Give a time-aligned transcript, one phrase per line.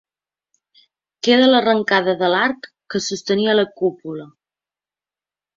[1.27, 4.29] Queda l'arrencada de l'arc que sostenia la cúpula.